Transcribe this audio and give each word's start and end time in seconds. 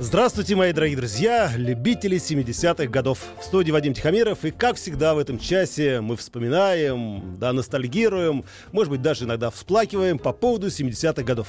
Здравствуйте, 0.00 0.54
мои 0.54 0.72
дорогие 0.72 0.96
друзья, 0.96 1.50
любители 1.56 2.18
70-х 2.18 2.86
годов. 2.86 3.18
В 3.40 3.42
студии 3.42 3.72
Вадим 3.72 3.94
Тихомиров, 3.94 4.44
и 4.44 4.52
как 4.52 4.76
всегда 4.76 5.12
в 5.12 5.18
этом 5.18 5.40
часе 5.40 6.00
мы 6.00 6.16
вспоминаем, 6.16 7.36
да, 7.40 7.52
ностальгируем, 7.52 8.44
может 8.70 8.90
быть, 8.90 9.02
даже 9.02 9.24
иногда 9.24 9.50
всплакиваем 9.50 10.20
по 10.20 10.32
поводу 10.32 10.68
70-х 10.68 11.24
годов. 11.24 11.48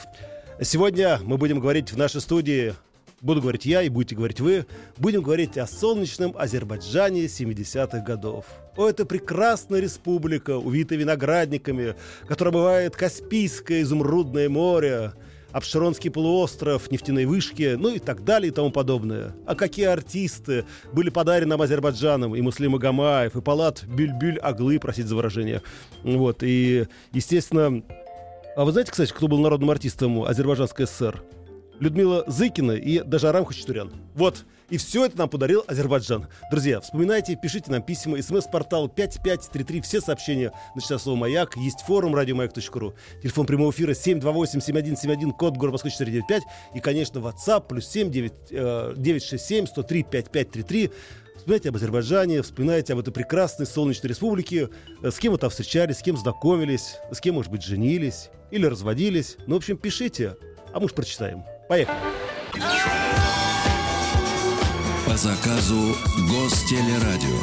Сегодня 0.64 1.20
мы 1.22 1.38
будем 1.38 1.60
говорить 1.60 1.92
в 1.92 1.98
нашей 1.98 2.22
студии, 2.22 2.74
буду 3.22 3.40
говорить 3.40 3.68
я 3.68 3.84
и 3.84 3.90
будете 3.90 4.16
говорить 4.16 4.40
вы, 4.40 4.66
будем 4.98 5.22
говорить 5.22 5.56
о 5.60 5.68
солнечном 5.68 6.34
Азербайджане 6.36 7.26
70-х 7.26 8.00
годов. 8.00 8.46
О, 8.76 8.90
это 8.90 9.06
прекрасная 9.06 9.80
республика, 9.80 10.58
увитая 10.58 10.98
виноградниками, 10.98 11.94
которая 12.28 12.52
бывает 12.52 12.96
Каспийское 12.96 13.84
изумрудное 13.84 14.50
море, 14.50 15.14
Абшеронский 15.52 16.12
полуостров, 16.12 16.92
нефтяные 16.92 17.26
вышки, 17.26 17.76
ну 17.78 17.90
и 17.90 18.00
так 18.00 18.24
далее 18.24 18.52
и 18.52 18.54
тому 18.54 18.72
подобное. 18.72 19.36
А 19.46 19.56
какие 19.56 19.86
артисты 19.86 20.66
были 20.94 21.10
подарены 21.10 21.50
нам 21.50 21.62
Азербайджаном, 21.62 22.36
и 22.36 22.42
Муслим 22.42 22.76
Агамаев, 22.76 23.36
и 23.36 23.42
Палат 23.42 23.84
Бюльбюль 23.84 24.38
Аглы, 24.40 24.80
просить 24.80 25.08
за 25.08 25.16
выражение. 25.16 25.62
Вот, 26.04 26.44
и, 26.44 26.88
естественно... 27.12 27.84
А 28.56 28.66
вы 28.66 28.72
знаете, 28.72 28.92
кстати, 28.92 29.12
кто 29.12 29.28
был 29.28 29.40
народным 29.40 29.72
артистом 29.72 30.24
Азербайджанской 30.24 30.86
ССР? 30.86 31.24
Людмила 31.80 32.26
Зыкина 32.28 32.74
и 32.74 33.02
даже 33.02 33.30
Арам 33.30 33.46
Хачатурян. 33.46 33.92
Вот. 34.16 34.46
И 34.70 34.78
все 34.78 35.06
это 35.06 35.18
нам 35.18 35.30
подарил 35.30 35.64
Азербайджан. 35.68 36.28
Друзья, 36.52 36.80
вспоминайте, 36.80 37.36
пишите 37.36 37.72
нам 37.72 37.82
письма. 37.82 38.22
СМС-портал 38.22 38.88
5533. 38.88 39.82
Все 39.82 40.02
сообщения 40.02 40.52
на 40.76 40.98
слово 40.98 41.18
«Маяк». 41.18 41.58
Есть 41.58 41.82
форум 41.82 42.16
радиомаяк.ру. 42.16 42.94
Телефон 43.22 43.46
прямого 43.46 43.72
эфира 43.72 43.94
728-7171, 43.94 45.32
код 45.32 45.58
город 45.58 45.74
Москвы 45.74 45.90
495. 45.90 46.44
И, 46.76 46.80
конечно, 46.80 47.20
WhatsApp 47.20 47.68
плюс 47.68 47.88
7 47.88 48.12
9, 48.12 48.34
э, 48.52 48.94
967 48.96 49.66
103 49.66 50.04
5533. 50.04 50.92
Вспоминайте 51.38 51.70
об 51.70 51.76
Азербайджане, 51.78 52.42
вспоминайте 52.42 52.94
об 52.94 53.00
этой 53.00 53.12
прекрасной 53.14 53.66
солнечной 53.66 54.10
республике, 54.10 54.70
э, 55.02 55.10
с 55.10 55.18
кем 55.18 55.32
вы 55.32 55.40
там 55.40 55.50
встречались, 55.50 55.98
с 55.98 56.04
кем 56.04 56.18
знакомились, 56.18 56.98
с 57.12 57.20
кем, 57.20 57.36
может 57.36 57.52
быть, 57.52 57.64
женились 57.64 58.30
или 58.52 58.66
разводились. 58.66 59.38
Ну, 59.48 59.56
в 59.56 59.58
общем, 59.58 59.78
пишите, 59.78 60.36
а 60.74 60.80
мы 60.80 60.86
уж 60.86 60.94
прочитаем. 60.94 61.44
Поехали. 61.68 61.98
Заказу 65.22 65.98
Гостелерадио. 66.30 67.40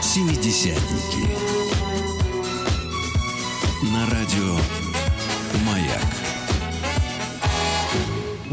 Семидесятники. 0.00 1.63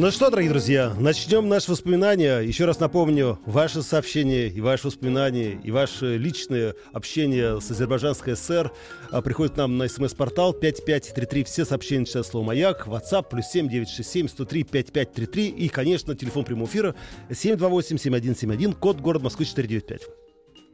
Ну 0.01 0.09
что, 0.09 0.31
дорогие 0.31 0.49
друзья, 0.49 0.95
начнем 0.97 1.47
наши 1.47 1.69
воспоминания. 1.69 2.39
Еще 2.39 2.65
раз 2.65 2.79
напомню, 2.79 3.37
ваши 3.45 3.83
сообщения 3.83 4.47
и 4.47 4.59
ваши 4.59 4.87
воспоминания, 4.87 5.59
и 5.63 5.69
ваше 5.69 6.17
личное 6.17 6.73
общение 6.91 7.61
с 7.61 7.69
Азербайджанской 7.69 8.35
ССР 8.35 8.71
а, 9.11 9.21
приходит 9.21 9.57
нам 9.57 9.77
на 9.77 9.87
смс-портал 9.87 10.53
5533. 10.53 11.43
Все 11.43 11.65
сообщения 11.65 11.99
начинают 11.99 12.25
слово 12.25 12.45
«Маяк», 12.45 12.87
WhatsApp, 12.87 13.27
плюс 13.29 13.45
7967 13.45 14.27
103 14.27 14.63
5533 14.63 15.47
и, 15.49 15.69
конечно, 15.69 16.15
телефон 16.15 16.45
прямого 16.45 16.67
эфира 16.67 16.95
728-7171, 17.29 18.73
код 18.73 18.99
город 19.01 19.21
Москвы 19.21 19.45
495. 19.45 20.01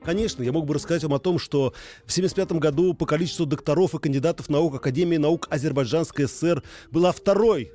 Конечно, 0.06 0.42
я 0.42 0.54
мог 0.54 0.66
бы 0.66 0.74
рассказать 0.74 1.04
вам 1.04 1.16
о 1.16 1.20
том, 1.20 1.38
что 1.38 1.74
в 2.06 2.12
1975 2.12 2.62
году 2.62 2.94
по 2.94 3.06
количеству 3.06 3.46
докторов 3.46 3.94
и 3.94 4.00
кандидатов 4.00 4.48
наук 4.48 4.76
Академии 4.76 5.18
наук 5.18 5.48
Азербайджанской 5.50 6.30
ССР 6.30 6.64
была 6.92 7.12
второй 7.12 7.74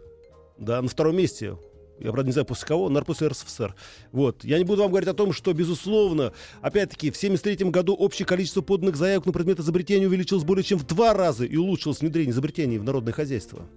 да, 0.62 0.80
на 0.80 0.88
втором 0.88 1.16
месте. 1.16 1.56
Я, 1.98 2.10
правда, 2.10 2.26
не 2.26 2.32
знаю, 2.32 2.46
после 2.46 2.66
кого, 2.66 2.88
после 3.04 3.28
РСФСР. 3.28 3.74
Вот. 4.10 4.44
Я 4.44 4.58
не 4.58 4.64
буду 4.64 4.82
вам 4.82 4.90
говорить 4.90 5.08
о 5.08 5.14
том, 5.14 5.32
что, 5.32 5.52
безусловно, 5.52 6.32
опять-таки, 6.60 7.10
в 7.10 7.16
1973 7.16 7.70
году 7.70 7.94
общее 7.94 8.26
количество 8.26 8.60
поданных 8.60 8.96
заявок 8.96 9.26
на 9.26 9.32
предмет 9.32 9.60
изобретения 9.60 10.06
увеличилось 10.06 10.42
более 10.44 10.64
чем 10.64 10.78
в 10.78 10.86
два 10.86 11.12
раза 11.14 11.44
и 11.44 11.56
улучшилось 11.56 12.00
внедрение 12.00 12.32
изобретений 12.32 12.78
в 12.78 12.84
народное 12.84 13.12
хозяйство. 13.12 13.68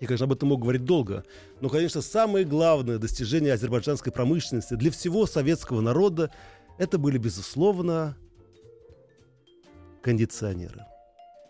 Я, 0.00 0.06
конечно, 0.06 0.24
об 0.24 0.32
этом 0.32 0.48
мог 0.48 0.62
говорить 0.62 0.84
долго. 0.84 1.24
Но, 1.60 1.68
конечно, 1.68 2.00
самое 2.00 2.44
главное 2.44 2.98
достижение 2.98 3.52
азербайджанской 3.52 4.10
промышленности 4.10 4.74
для 4.74 4.90
всего 4.90 5.26
советского 5.26 5.80
народа 5.80 6.32
это 6.78 6.98
были, 6.98 7.18
безусловно, 7.18 8.16
кондиционеры. 10.02 10.86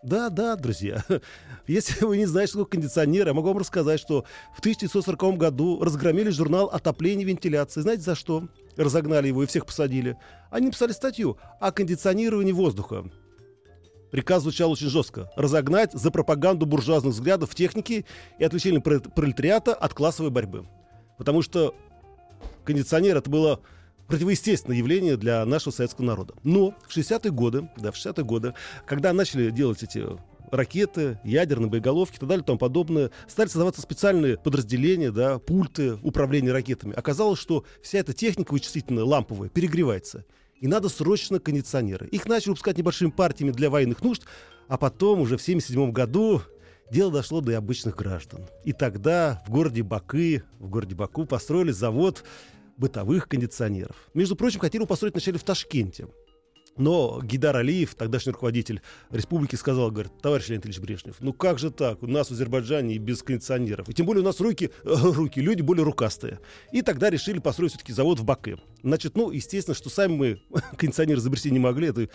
Да, 0.03 0.31
да, 0.31 0.57
друзья. 0.57 1.05
Если 1.67 2.05
вы 2.05 2.17
не 2.17 2.25
знаете, 2.25 2.53
что 2.53 2.61
такое 2.61 2.81
кондиционер, 2.81 3.27
я 3.27 3.35
могу 3.35 3.49
вам 3.49 3.59
рассказать, 3.59 4.01
что 4.01 4.25
в 4.57 4.61
1940 4.61 5.37
году 5.37 5.83
разгромили 5.83 6.31
журнал 6.31 6.67
«Отопление 6.67 7.25
и 7.25 7.29
вентиляции». 7.29 7.83
Знаете, 7.83 8.03
за 8.03 8.15
что? 8.15 8.49
Разогнали 8.77 9.29
его 9.29 9.43
и 9.43 9.47
всех 9.47 9.67
посадили. 9.67 10.17
Они 10.51 10.67
написали 10.67 10.93
статью 10.93 11.37
о 11.61 11.71
кондиционировании 11.71 12.53
воздуха. 12.53 13.05
Приказ 14.11 14.43
звучал 14.43 14.71
очень 14.71 14.89
жестко. 14.89 15.31
Разогнать 15.37 15.93
за 15.93 16.11
пропаганду 16.11 16.65
буржуазных 16.65 17.13
взглядов 17.13 17.51
в 17.51 17.55
технике 17.55 18.07
и 18.39 18.45
отвлечение 18.45 18.81
пролетариата 18.81 19.75
от 19.75 19.93
классовой 19.93 20.31
борьбы. 20.31 20.67
Потому 21.19 21.43
что 21.43 21.75
кондиционер 22.65 23.19
это 23.19 23.29
было 23.29 23.61
противоестественное 24.11 24.77
явление 24.77 25.17
для 25.17 25.45
нашего 25.47 25.73
советского 25.73 26.05
народа. 26.05 26.35
Но 26.43 26.75
в 26.87 26.97
60-е 26.97 27.31
годы, 27.31 27.71
да, 27.77 27.93
в 27.93 27.95
60-е 27.95 28.25
годы, 28.25 28.55
когда 28.87 29.13
начали 29.13 29.51
делать 29.51 29.83
эти 29.83 30.05
ракеты, 30.51 31.21
ядерные 31.25 31.71
боеголовки 31.71 32.17
и 32.17 32.19
так 32.19 32.29
далее 32.29 32.43
и 32.43 32.47
тому 32.47 32.59
подобное, 32.59 33.11
стали 33.29 33.49
создаваться 33.49 33.81
специальные 33.81 34.37
подразделения, 34.37 35.13
да, 35.13 35.39
пульты 35.39 35.95
управления 36.03 36.53
ракетами. 36.53 36.93
Оказалось, 36.95 37.39
что 37.39 37.65
вся 37.83 38.01
эта 38.01 38.13
техника 38.13 38.53
вычислительная, 38.53 39.05
ламповая, 39.05 39.49
перегревается. 39.49 40.25
И 40.61 40.67
надо 40.67 40.89
срочно 40.89 41.39
кондиционеры. 41.39 42.09
Их 42.09 42.27
начали 42.27 42.51
выпускать 42.51 42.77
небольшими 42.77 43.11
партиями 43.11 43.53
для 43.53 43.71
военных 43.71 44.03
нужд, 44.03 44.25
а 44.69 44.77
потом 44.77 45.21
уже 45.21 45.39
в 45.39 45.43
1977 45.43 45.93
году 45.93 46.43
дело 46.91 47.13
дошло 47.13 47.41
до 47.41 47.57
обычных 47.57 47.97
граждан. 47.97 48.47
И 48.65 48.73
тогда 48.73 49.43
в 49.47 49.51
городе 49.51 49.83
Баку, 49.83 50.43
в 50.59 50.69
городе 50.69 50.95
Баку 50.95 51.25
построили 51.25 51.71
завод 51.71 52.25
бытовых 52.81 53.29
кондиционеров. 53.29 53.95
Между 54.15 54.35
прочим, 54.35 54.59
хотели 54.59 54.81
его 54.81 54.89
построить 54.89 55.15
вначале 55.15 55.39
в 55.39 55.45
Ташкенте. 55.45 56.09
Но 56.77 57.21
Гидар 57.23 57.57
Алиев, 57.57 57.95
тогдашний 57.95 58.33
руководитель 58.33 58.81
республики, 59.11 59.57
сказал, 59.57 59.91
говорит, 59.91 60.13
товарищ 60.23 60.49
Леонид 60.49 60.65
Ильич 60.65 60.79
Брежнев, 60.79 61.17
ну 61.21 61.33
как 61.33 61.59
же 61.59 61.71
так, 61.71 62.03
у 62.03 62.07
нас 62.07 62.29
в 62.29 62.33
Азербайджане 62.33 62.97
без 62.97 63.23
кондиционеров. 63.23 63.89
И 63.89 63.93
тем 63.93 64.07
более 64.07 64.23
у 64.23 64.25
нас 64.25 64.41
руки, 64.41 64.71
э, 64.85 64.89
руки, 64.89 65.41
люди 65.41 65.61
более 65.61 65.85
рукастые. 65.85 66.41
И 66.73 66.81
тогда 66.83 67.11
решили 67.11 67.39
построить 67.39 67.73
все-таки 67.73 67.93
завод 67.93 68.19
в 68.19 68.25
Баке. 68.25 68.57
Значит, 68.83 69.15
ну, 69.15 69.31
естественно, 69.31 69.75
что 69.75 69.91
сами 69.91 70.13
мы 70.13 70.43
кондиционер 70.79 71.19
изобрести 71.19 71.51
не 71.51 71.59
могли, 71.59 71.89
это 71.89 72.09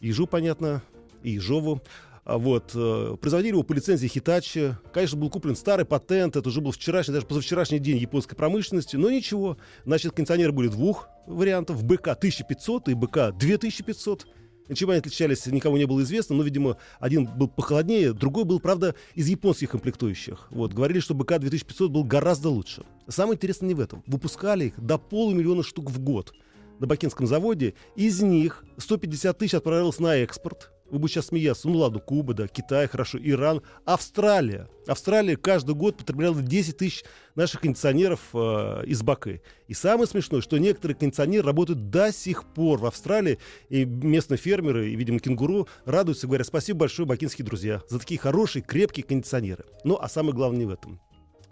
Ижу, 0.00 0.26
понятно, 0.26 0.82
и 1.22 1.36
Ижову. 1.36 1.82
А 2.28 2.36
вот. 2.36 2.72
Э, 2.74 3.16
производили 3.18 3.52
его 3.52 3.62
по 3.62 3.72
лицензии 3.72 4.06
Hitachi. 4.06 4.74
Конечно, 4.92 5.16
был 5.16 5.30
куплен 5.30 5.56
старый 5.56 5.86
патент. 5.86 6.36
Это 6.36 6.46
уже 6.46 6.60
был 6.60 6.72
вчерашний, 6.72 7.14
даже 7.14 7.26
позавчерашний 7.26 7.78
день 7.78 7.96
японской 7.96 8.36
промышленности. 8.36 8.96
Но 8.96 9.10
ничего. 9.10 9.56
Значит, 9.86 10.12
кондиционеры 10.12 10.52
были 10.52 10.68
двух 10.68 11.08
вариантов. 11.26 11.82
БК 11.82 12.12
1500 12.12 12.90
и 12.90 12.94
БК 12.94 13.32
2500. 13.32 14.26
Ничем 14.68 14.90
они 14.90 14.98
отличались, 14.98 15.46
никому 15.46 15.78
не 15.78 15.86
было 15.86 16.02
известно, 16.02 16.36
но, 16.36 16.42
видимо, 16.42 16.76
один 17.00 17.24
был 17.24 17.48
похолоднее, 17.48 18.12
другой 18.12 18.44
был, 18.44 18.60
правда, 18.60 18.94
из 19.14 19.26
японских 19.26 19.70
комплектующих. 19.70 20.48
Вот, 20.50 20.74
говорили, 20.74 21.00
что 21.00 21.14
БК 21.14 21.38
2500 21.38 21.90
был 21.90 22.04
гораздо 22.04 22.50
лучше. 22.50 22.84
Самое 23.08 23.36
интересное 23.36 23.68
не 23.68 23.74
в 23.74 23.80
этом. 23.80 24.04
Выпускали 24.06 24.66
их 24.66 24.78
до 24.78 24.98
полумиллиона 24.98 25.62
штук 25.62 25.90
в 25.90 25.98
год 25.98 26.34
на 26.78 26.86
Бакинском 26.86 27.26
заводе. 27.26 27.72
Из 27.96 28.20
них 28.20 28.66
150 28.76 29.38
тысяч 29.38 29.54
отправилось 29.54 29.98
на 29.98 30.16
экспорт. 30.16 30.70
Вы 30.90 30.98
будете 30.98 31.14
сейчас 31.14 31.26
смеяться. 31.26 31.68
Ну 31.68 31.78
ладно, 31.78 31.98
Куба, 31.98 32.32
да, 32.32 32.48
Китай, 32.48 32.88
хорошо, 32.88 33.18
Иран. 33.20 33.62
Австралия. 33.84 34.68
Австралия 34.86 35.36
каждый 35.36 35.74
год 35.74 35.98
потребляла 35.98 36.40
10 36.40 36.76
тысяч 36.76 37.04
наших 37.34 37.60
кондиционеров 37.60 38.20
э, 38.32 38.84
из 38.86 39.02
Баку. 39.02 39.30
И 39.66 39.74
самое 39.74 40.06
смешное, 40.06 40.40
что 40.40 40.56
некоторые 40.56 40.96
кондиционеры 40.96 41.46
работают 41.46 41.90
до 41.90 42.10
сих 42.12 42.44
пор 42.46 42.78
в 42.78 42.86
Австралии. 42.86 43.38
И 43.68 43.84
местные 43.84 44.38
фермеры, 44.38 44.90
и, 44.90 44.96
видимо, 44.96 45.18
кенгуру 45.18 45.68
радуются, 45.84 46.26
говорят, 46.26 46.46
спасибо 46.46 46.80
большое, 46.80 47.06
бакинские 47.06 47.44
друзья, 47.44 47.82
за 47.88 47.98
такие 47.98 48.18
хорошие, 48.18 48.62
крепкие 48.62 49.04
кондиционеры. 49.04 49.66
Ну, 49.84 49.98
а 50.00 50.08
самое 50.08 50.34
главное 50.34 50.60
не 50.60 50.64
в 50.64 50.70
этом. 50.70 51.00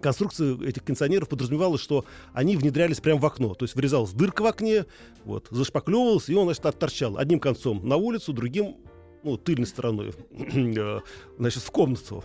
конструкция 0.01 0.57
этих 0.63 0.83
кондиционеров 0.83 1.29
подразумевала, 1.29 1.77
что 1.77 2.07
они 2.33 2.57
внедрялись 2.57 3.01
прямо 3.01 3.21
в 3.21 3.27
окно. 3.27 3.55
То 3.55 3.67
есть 3.67 3.75
вырезалась 3.75 4.13
дырка 4.13 4.41
в 4.41 4.47
окне, 4.47 4.87
вот, 5.27 5.49
зашпаклевывался, 5.51 6.33
и 6.33 6.35
он, 6.35 6.45
значит, 6.45 6.79
торчал 6.79 7.19
одним 7.19 7.39
концом 7.39 7.87
на 7.87 7.97
улицу, 7.97 8.33
другим, 8.33 8.77
ну, 9.27 9.37
тыльной 9.37 9.67
стороной, 9.67 10.15
э, 10.31 11.01
значит, 11.39 11.63
в 11.63 11.71
комнату. 11.71 12.25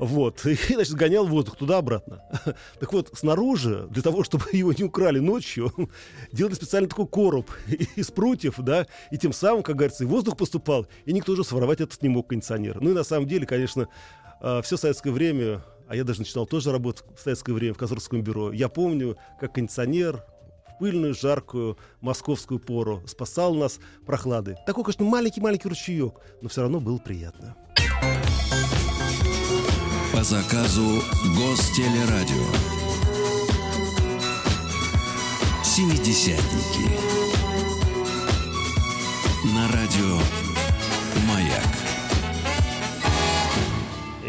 Вот. 0.00 0.44
И, 0.46 0.56
значит, 0.74 0.94
гонял 0.94 1.26
воздух 1.26 1.56
туда-обратно. 1.56 2.22
Так 2.80 2.92
вот, 2.92 3.10
снаружи, 3.12 3.86
для 3.90 4.02
того, 4.02 4.24
чтобы 4.24 4.44
его 4.52 4.72
не 4.72 4.84
украли 4.84 5.20
ночью, 5.20 5.72
делали 6.32 6.54
специально 6.54 6.88
такой 6.88 7.06
короб 7.06 7.50
из 7.96 8.10
прутьев, 8.10 8.54
да, 8.58 8.86
и 9.12 9.18
тем 9.18 9.32
самым, 9.32 9.62
как 9.62 9.76
говорится, 9.76 10.04
и 10.04 10.06
воздух 10.06 10.36
поступал, 10.36 10.86
и 11.04 11.12
никто 11.12 11.32
уже 11.32 11.44
своровать 11.44 11.80
этот 11.80 12.02
не 12.02 12.08
мог 12.08 12.28
кондиционер. 12.28 12.80
Ну 12.80 12.90
и 12.90 12.94
на 12.94 13.04
самом 13.04 13.28
деле, 13.28 13.46
конечно, 13.46 13.88
э, 14.40 14.60
все 14.62 14.76
советское 14.76 15.12
время, 15.12 15.62
а 15.86 15.94
я 15.94 16.02
даже 16.02 16.20
начинал 16.20 16.46
тоже 16.46 16.72
работать 16.72 17.04
в 17.16 17.20
советское 17.20 17.52
время 17.52 17.74
в 17.74 17.78
конструкторском 17.78 18.22
бюро, 18.22 18.52
я 18.52 18.68
помню, 18.68 19.16
как 19.38 19.54
кондиционер 19.54 20.24
пыльную, 20.80 21.14
жаркую 21.14 21.78
московскую 22.00 22.58
пору 22.58 23.02
спасал 23.06 23.54
нас 23.54 23.78
прохлады. 24.06 24.56
Такой, 24.66 24.82
конечно, 24.82 25.04
маленький-маленький 25.04 25.68
ручеек, 25.68 26.14
но 26.40 26.48
все 26.48 26.62
равно 26.62 26.80
было 26.80 26.98
приятно. 26.98 27.54
По 30.12 30.24
заказу 30.24 31.02
Гостелерадио. 31.36 32.46
Семидесятники. 35.62 37.29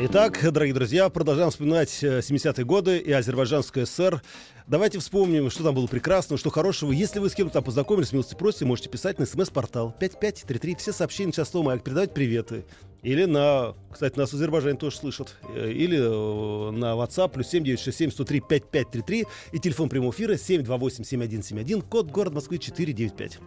Итак, 0.04 0.40
дорогие 0.52 0.74
друзья, 0.74 1.10
продолжаем 1.10 1.52
вспоминать 1.52 1.90
70-е 2.02 2.66
годы 2.66 2.98
и 2.98 3.12
Азербайджанскую 3.12 3.86
ССР. 3.86 4.24
Давайте 4.66 4.98
вспомним, 4.98 5.52
что 5.52 5.64
там 5.64 5.76
было 5.76 5.86
прекрасно, 5.86 6.38
что 6.38 6.50
хорошего. 6.50 6.92
Если 6.92 7.20
вы 7.20 7.30
с 7.30 7.36
кем-то 7.36 7.54
там 7.54 7.64
познакомились, 7.64 8.12
милости 8.12 8.34
просите, 8.34 8.66
можете 8.66 8.90
писать 8.90 9.20
на 9.20 9.28
смс-портал 9.28 9.96
5533. 10.00 10.76
Все 10.76 10.92
сообщения 10.92 11.32
часто 11.32 11.62
маяк, 11.62 11.84
передавать 11.84 12.16
приветы. 12.16 12.66
Или 13.04 13.26
на, 13.26 13.76
кстати, 13.92 14.18
нас 14.18 14.32
в 14.32 14.34
Азербайджане 14.34 14.80
тоже 14.80 14.98
слышат. 14.98 15.38
Или 15.56 15.98
на 15.98 16.96
WhatsApp 16.96 17.30
плюс 17.30 17.50
7967 17.50 18.10
103 18.10 18.40
5533 18.40 19.26
и 19.52 19.60
телефон 19.60 19.88
прямого 19.88 20.12
эфира 20.12 20.36
728 20.36 21.04
7171, 21.04 21.82
код 21.84 22.10
город 22.10 22.34
Москвы 22.34 22.58
495. 22.58 23.40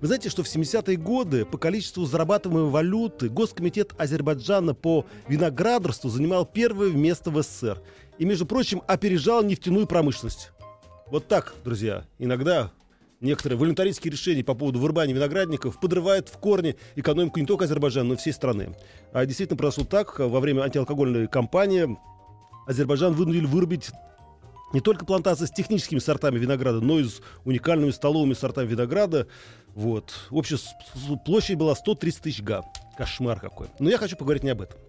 Вы 0.00 0.08
знаете, 0.08 0.28
что 0.28 0.42
в 0.42 0.46
70-е 0.46 0.96
годы 0.96 1.46
по 1.46 1.56
количеству 1.56 2.04
зарабатываемой 2.04 2.70
валюты 2.70 3.30
Госкомитет 3.30 3.94
Азербайджана 3.96 4.74
по 4.74 5.06
виноградарству 5.26 6.10
занимал 6.10 6.44
первое 6.44 6.90
место 6.90 7.30
в 7.30 7.42
СССР. 7.42 7.80
И, 8.18 8.26
между 8.26 8.44
прочим, 8.44 8.82
опережал 8.86 9.42
нефтяную 9.42 9.86
промышленность. 9.86 10.52
Вот 11.06 11.28
так, 11.28 11.54
друзья, 11.64 12.04
иногда 12.18 12.72
некоторые 13.20 13.58
волюнтаристские 13.58 14.12
решения 14.12 14.44
по 14.44 14.54
поводу 14.54 14.80
вырубания 14.80 15.14
виноградников 15.14 15.80
подрывают 15.80 16.28
в 16.28 16.36
корне 16.38 16.76
экономику 16.94 17.40
не 17.40 17.46
только 17.46 17.64
Азербайджана, 17.64 18.08
но 18.08 18.14
и 18.14 18.16
всей 18.18 18.32
страны. 18.32 18.76
А 19.12 19.24
действительно 19.24 19.56
произошло 19.56 19.84
так, 19.84 20.18
во 20.18 20.40
время 20.40 20.62
антиалкогольной 20.62 21.26
кампании 21.26 21.96
Азербайджан 22.66 23.14
вынудили 23.14 23.46
вырубить 23.46 23.92
не 24.72 24.80
только 24.80 25.04
плантации 25.04 25.46
с 25.46 25.50
техническими 25.50 25.98
сортами 25.98 26.38
винограда, 26.38 26.80
но 26.80 26.98
и 26.98 27.04
с 27.04 27.20
уникальными 27.44 27.90
столовыми 27.90 28.34
сортами 28.34 28.66
винограда. 28.66 29.26
Вот. 29.74 30.14
Общая 30.30 30.58
площадь 31.24 31.56
была 31.56 31.74
130 31.74 32.22
тысяч 32.22 32.42
га. 32.42 32.64
Кошмар 32.96 33.40
какой. 33.40 33.68
Но 33.78 33.90
я 33.90 33.98
хочу 33.98 34.16
поговорить 34.16 34.42
не 34.42 34.50
об 34.50 34.62
этом. 34.62 34.80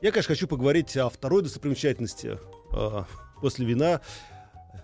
Я, 0.00 0.12
конечно, 0.12 0.34
хочу 0.34 0.48
поговорить 0.48 0.96
о 0.96 1.10
второй 1.10 1.42
достопримечательности 1.42 2.38
э, 2.72 3.02
после 3.40 3.66
вина 3.66 4.00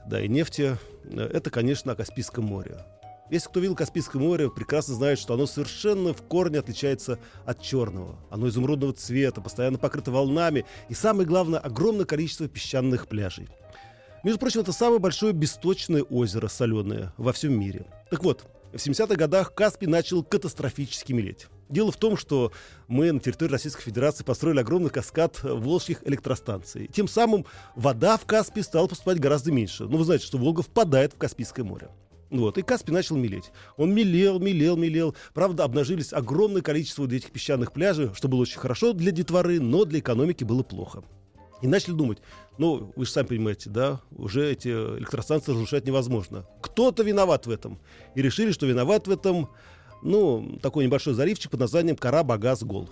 да, 0.06 0.20
и 0.20 0.28
нефти, 0.28 0.78
это, 1.10 1.50
конечно, 1.50 1.92
о 1.92 1.96
Каспийском 1.96 2.44
море. 2.44 2.84
Если 3.30 3.48
кто 3.48 3.58
видел 3.58 3.74
Каспийское 3.74 4.22
море, 4.22 4.50
прекрасно 4.50 4.94
знает, 4.94 5.18
что 5.18 5.34
оно 5.34 5.46
совершенно 5.46 6.14
в 6.14 6.22
корне 6.22 6.60
отличается 6.60 7.18
от 7.44 7.60
черного. 7.60 8.16
Оно 8.30 8.48
изумрудного 8.48 8.92
цвета, 8.92 9.40
постоянно 9.40 9.78
покрыто 9.78 10.12
волнами 10.12 10.64
и, 10.88 10.94
самое 10.94 11.26
главное, 11.26 11.58
огромное 11.58 12.04
количество 12.04 12.46
песчаных 12.46 13.08
пляжей. 13.08 13.48
Между 14.26 14.40
прочим, 14.40 14.62
это 14.62 14.72
самое 14.72 14.98
большое 14.98 15.32
бесточное 15.32 16.02
озеро 16.02 16.48
соленое 16.48 17.12
во 17.16 17.32
всем 17.32 17.56
мире. 17.56 17.86
Так 18.10 18.24
вот, 18.24 18.44
в 18.72 18.74
70-х 18.74 19.14
годах 19.14 19.54
Каспий 19.54 19.86
начал 19.86 20.24
катастрофически 20.24 21.12
мелеть. 21.12 21.46
Дело 21.68 21.92
в 21.92 21.96
том, 21.96 22.16
что 22.16 22.50
мы 22.88 23.12
на 23.12 23.20
территории 23.20 23.52
Российской 23.52 23.82
Федерации 23.82 24.24
построили 24.24 24.58
огромный 24.58 24.90
каскад 24.90 25.38
волжских 25.44 26.02
электростанций. 26.04 26.90
Тем 26.92 27.06
самым 27.06 27.46
вода 27.76 28.16
в 28.16 28.26
Каспий 28.26 28.64
стала 28.64 28.88
поступать 28.88 29.20
гораздо 29.20 29.52
меньше. 29.52 29.84
Ну, 29.84 29.96
вы 29.96 30.04
знаете, 30.04 30.26
что 30.26 30.38
Волга 30.38 30.62
впадает 30.62 31.12
в 31.12 31.18
Каспийское 31.18 31.64
море. 31.64 31.88
Вот, 32.28 32.58
и 32.58 32.62
Каспий 32.62 32.92
начал 32.92 33.14
мелеть. 33.14 33.52
Он 33.76 33.94
мелел, 33.94 34.40
мелел, 34.40 34.76
мелел. 34.76 35.14
Правда, 35.34 35.62
обнажились 35.62 36.12
огромное 36.12 36.62
количество 36.62 37.06
этих 37.06 37.30
песчаных 37.30 37.72
пляжей, 37.72 38.10
что 38.12 38.26
было 38.26 38.40
очень 38.40 38.58
хорошо 38.58 38.92
для 38.92 39.12
детворы, 39.12 39.60
но 39.60 39.84
для 39.84 40.00
экономики 40.00 40.42
было 40.42 40.64
плохо. 40.64 41.04
И 41.62 41.66
начали 41.66 41.94
думать, 41.94 42.18
ну, 42.58 42.92
вы 42.96 43.04
же 43.06 43.10
сами 43.10 43.26
понимаете, 43.26 43.70
да, 43.70 44.00
уже 44.10 44.52
эти 44.52 44.68
электростанции 44.68 45.52
разрушать 45.52 45.86
невозможно. 45.86 46.46
Кто-то 46.60 47.02
виноват 47.02 47.46
в 47.46 47.50
этом. 47.50 47.78
И 48.14 48.22
решили, 48.22 48.52
что 48.52 48.66
виноват 48.66 49.06
в 49.06 49.10
этом 49.10 49.48
ну, 50.02 50.58
такой 50.62 50.84
небольшой 50.84 51.14
заливчик 51.14 51.50
под 51.50 51.60
названием 51.60 51.96
Карабагаз-Гол. 51.96 52.88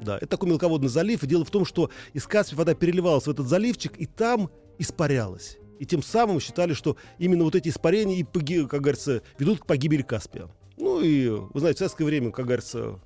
Да, 0.00 0.16
это 0.16 0.26
такой 0.26 0.50
мелководный 0.50 0.88
залив, 0.88 1.22
и 1.22 1.26
дело 1.26 1.44
в 1.44 1.50
том, 1.50 1.64
что 1.64 1.90
из 2.12 2.26
Каспия 2.26 2.58
вода 2.58 2.74
переливалась 2.74 3.26
в 3.26 3.30
этот 3.30 3.46
заливчик, 3.46 3.98
и 3.98 4.06
там 4.06 4.50
испарялась. 4.78 5.56
И 5.78 5.86
тем 5.86 6.02
самым 6.02 6.40
считали, 6.40 6.74
что 6.74 6.96
именно 7.18 7.44
вот 7.44 7.54
эти 7.54 7.68
испарения, 7.68 8.16
и, 8.16 8.66
как 8.66 8.80
говорится, 8.80 9.22
ведут 9.38 9.60
к 9.60 9.66
погибели 9.66 10.02
Каспия. 10.02 10.48
Ну 10.76 11.00
и, 11.00 11.28
вы 11.28 11.60
знаете, 11.60 11.76
в 11.76 11.78
советское 11.78 12.04
время, 12.04 12.30
как 12.30 12.46
говорится, 12.46 13.00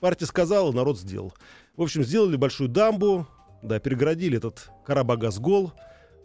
партия 0.00 0.26
сказала, 0.26 0.72
народ 0.72 0.98
сделал. 0.98 1.32
В 1.76 1.82
общем, 1.82 2.04
сделали 2.04 2.36
большую 2.36 2.68
дамбу, 2.68 3.26
да, 3.62 3.78
перегородили 3.80 4.38
этот 4.38 4.70
Карабагаз-Гол, 4.84 5.72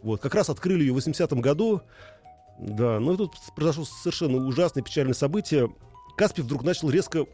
вот, 0.02 0.20
как 0.20 0.34
раз 0.34 0.50
открыли 0.50 0.80
ее 0.80 0.92
в 0.92 0.98
80-м 0.98 1.40
году, 1.40 1.82
да, 2.58 3.00
но 3.00 3.16
тут 3.16 3.32
произошло 3.54 3.84
совершенно 3.84 4.38
ужасное 4.46 4.82
печальное 4.82 5.14
событие. 5.14 5.74
Каспий 6.16 6.42
вдруг 6.42 6.62
начал 6.62 6.90
резко 6.90 7.26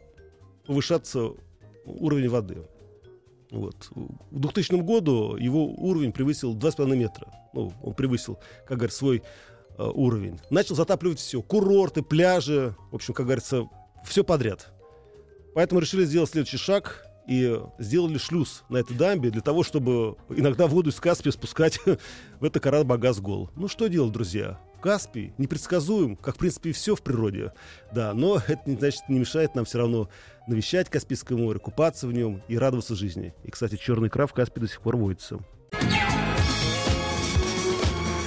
повышаться 0.65 1.31
уровень 1.85 2.29
воды. 2.29 2.67
Вот. 3.51 3.89
В 4.31 4.39
2000 4.39 4.81
году 4.81 5.35
его 5.35 5.65
уровень 5.65 6.11
превысил 6.11 6.55
2,5 6.55 6.95
метра. 6.95 7.27
Ну, 7.53 7.73
он 7.81 7.93
превысил, 7.93 8.39
как 8.67 8.77
говорится, 8.77 8.99
свой 8.99 9.23
э, 9.77 9.83
уровень. 9.83 10.39
Начал 10.49 10.75
затапливать 10.75 11.19
все. 11.19 11.41
Курорты, 11.41 12.03
пляжи. 12.03 12.75
В 12.91 12.95
общем, 12.95 13.13
как 13.13 13.25
говорится, 13.25 13.67
все 14.05 14.23
подряд. 14.23 14.71
Поэтому 15.55 15.81
решили 15.81 16.05
сделать 16.05 16.29
следующий 16.29 16.57
шаг 16.57 17.08
и 17.29 17.61
сделали 17.77 18.17
шлюз 18.17 18.63
на 18.69 18.77
этой 18.77 18.97
дамбе 18.97 19.29
для 19.29 19.41
того, 19.41 19.63
чтобы 19.63 20.17
иногда 20.29 20.65
воду 20.65 20.89
из 20.89 20.99
Каспия 20.99 21.31
спускать 21.31 21.79
в 22.39 22.43
это 22.43 22.59
Карабагаз-Гол. 22.59 23.51
Ну 23.55 23.67
что 23.67 23.87
делать, 23.87 24.11
друзья? 24.11 24.59
Каспий 24.81 25.33
непредсказуем, 25.37 26.15
как, 26.15 26.35
в 26.35 26.37
принципе, 26.39 26.71
и 26.71 26.73
все 26.73 26.95
в 26.95 27.03
природе. 27.03 27.53
Да, 27.93 28.13
но 28.13 28.41
это, 28.47 28.61
значит, 28.65 29.03
не 29.09 29.19
мешает 29.19 29.53
нам 29.53 29.65
все 29.65 29.77
равно 29.77 30.09
навещать 30.47 30.89
Каспийское 30.89 31.37
море, 31.37 31.59
купаться 31.59 32.07
в 32.07 32.13
нем 32.13 32.41
и 32.47 32.57
радоваться 32.57 32.95
жизни. 32.95 33.35
И, 33.43 33.51
кстати, 33.51 33.75
черный 33.75 34.09
краб 34.09 34.31
в 34.31 34.33
Каспии 34.33 34.61
до 34.61 34.67
сих 34.67 34.81
пор 34.81 34.97
водится. 34.97 35.37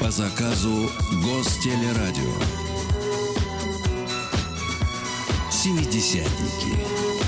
По 0.01 0.11
заказу 0.11 0.89
Гостелерадио. 1.25 2.33
Семидесятники. 5.51 7.22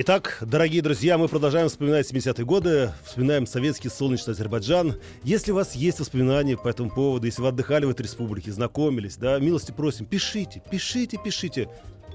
Итак, 0.00 0.38
дорогие 0.40 0.80
друзья, 0.80 1.18
мы 1.18 1.26
продолжаем 1.26 1.68
вспоминать 1.68 2.08
70-е 2.08 2.44
годы, 2.44 2.92
вспоминаем 3.04 3.48
советский 3.48 3.88
солнечный 3.88 4.32
Азербайджан. 4.32 4.94
Если 5.24 5.50
у 5.50 5.56
вас 5.56 5.74
есть 5.74 5.98
воспоминания 5.98 6.56
по 6.56 6.68
этому 6.68 6.88
поводу, 6.88 7.26
если 7.26 7.42
вы 7.42 7.48
отдыхали 7.48 7.84
в 7.84 7.90
этой 7.90 8.02
республике, 8.02 8.52
знакомились, 8.52 9.16
да, 9.16 9.40
милости 9.40 9.72
просим, 9.72 10.06
пишите, 10.06 10.62
пишите, 10.70 11.18
пишите. 11.18 11.68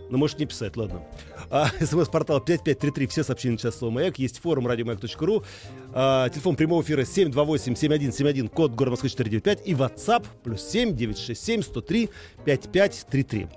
Но 0.10 0.18
можете 0.18 0.44
не 0.44 0.46
писать, 0.46 0.78
ладно. 0.78 1.06
А, 1.50 1.68
СМС-портал 1.82 2.40
5533, 2.40 3.08
все 3.08 3.22
сообщения 3.22 3.58
час 3.58 3.78
слово 3.78 3.92
«Маяк». 3.92 4.18
Есть 4.18 4.40
форум 4.40 4.66
радиомаяк.ру. 4.66 5.44
А, 5.92 6.30
телефон 6.30 6.56
прямого 6.56 6.84
эфира 6.84 7.02
728-7171, 7.02 8.48
код 8.48 8.72
город 8.72 8.92
Москвы 8.92 9.10
495. 9.10 9.68
И 9.68 9.74
WhatsApp 9.74 10.26
плюс 10.42 10.64
7 10.64 10.96
967 10.96 11.62
103 11.64 12.10
5533. 12.46 13.48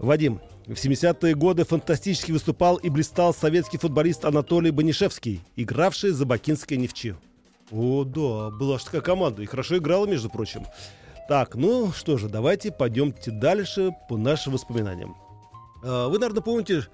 Вадим, 0.00 0.38
в 0.66 0.72
70-е 0.72 1.34
годы 1.34 1.64
фантастически 1.64 2.32
выступал 2.32 2.76
и 2.76 2.88
блистал 2.88 3.34
советский 3.34 3.78
футболист 3.78 4.24
Анатолий 4.24 4.70
Банишевский, 4.70 5.40
игравший 5.56 6.10
за 6.10 6.24
Бакинское 6.24 6.78
нефчи. 6.78 7.16
О, 7.70 8.04
да, 8.04 8.50
была 8.50 8.78
же 8.78 8.84
такая 8.84 9.00
команда, 9.00 9.42
и 9.42 9.46
хорошо 9.46 9.78
играла, 9.78 10.06
между 10.06 10.30
прочим. 10.30 10.64
Так, 11.28 11.54
ну 11.54 11.90
что 11.92 12.18
же, 12.18 12.28
давайте 12.28 12.70
пойдемте 12.70 13.30
дальше 13.30 13.90
по 14.08 14.16
нашим 14.16 14.52
воспоминаниям. 14.52 15.16
А, 15.82 16.08
вы, 16.08 16.18
наверное, 16.18 16.42
помните, 16.42 16.86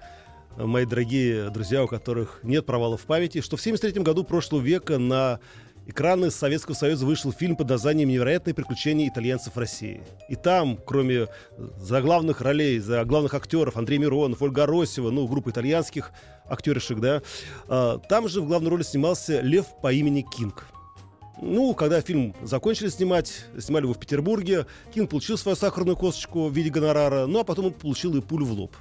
мои 0.57 0.85
дорогие 0.85 1.49
друзья, 1.49 1.83
у 1.83 1.87
которых 1.87 2.39
нет 2.43 2.65
провалов 2.65 3.01
в 3.01 3.05
памяти, 3.05 3.41
что 3.41 3.57
в 3.57 3.59
1973 3.59 4.03
году 4.03 4.23
прошлого 4.23 4.61
века 4.61 4.97
на 4.97 5.39
экраны 5.89 6.29
Советского 6.29 6.75
Союза 6.75 7.05
вышел 7.05 7.31
фильм 7.31 7.55
под 7.55 7.69
названием 7.69 8.09
«Невероятные 8.09 8.53
приключения 8.53 9.09
итальянцев 9.09 9.55
в 9.55 9.59
России». 9.59 10.01
И 10.29 10.35
там, 10.35 10.77
кроме 10.85 11.27
заглавных 11.77 12.41
ролей, 12.41 12.79
заглавных 12.79 13.33
актеров 13.33 13.75
Андрей 13.75 13.97
Миронов, 13.97 14.41
Ольга 14.41 14.65
Росева, 14.65 15.09
ну, 15.09 15.27
группа 15.27 15.49
итальянских 15.49 16.11
актеришек, 16.47 16.99
да, 16.99 17.21
а, 17.67 17.97
там 17.97 18.27
же 18.27 18.41
в 18.41 18.47
главной 18.47 18.69
роли 18.69 18.83
снимался 18.83 19.41
лев 19.41 19.65
по 19.81 19.91
имени 19.91 20.21
Кинг. 20.21 20.67
Ну, 21.41 21.73
когда 21.73 22.01
фильм 22.01 22.35
закончили 22.43 22.89
снимать, 22.89 23.45
снимали 23.57 23.83
его 23.83 23.93
в 23.93 23.99
Петербурге, 23.99 24.67
Кинг 24.93 25.09
получил 25.09 25.37
свою 25.37 25.55
сахарную 25.55 25.95
косточку 25.95 26.49
в 26.49 26.53
виде 26.53 26.69
гонорара, 26.69 27.25
ну 27.25 27.39
а 27.39 27.43
потом 27.43 27.67
он 27.67 27.73
получил 27.73 28.15
и 28.15 28.21
пулю 28.21 28.45
в 28.45 28.51
лоб. 28.51 28.75